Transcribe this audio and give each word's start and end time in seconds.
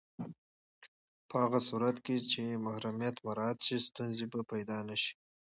په 1.29 1.35
هغه 1.43 1.59
صورت 1.67 1.97
کې 2.05 2.15
چې 2.31 2.61
محرمیت 2.65 3.15
مراعت 3.27 3.57
شي، 3.65 3.77
ستونزې 3.87 4.25
به 4.31 4.39
پیدا 4.51 4.77
نه 4.89 4.95
شي. 5.01 5.13